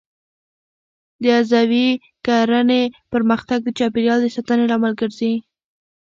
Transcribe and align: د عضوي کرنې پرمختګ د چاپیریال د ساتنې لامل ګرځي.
د 1.21 1.23
عضوي 1.37 1.87
کرنې 2.25 2.83
پرمختګ 3.13 3.59
د 3.63 3.69
چاپیریال 3.77 4.19
د 4.21 4.25
ساتنې 4.35 4.65
لامل 4.71 4.93
ګرځي. 5.01 5.33